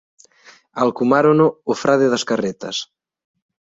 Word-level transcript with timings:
Alcumárono 0.83 1.47
"o 1.71 1.73
frade 1.83 2.07
das 2.13 2.23
carretas". 2.29 2.77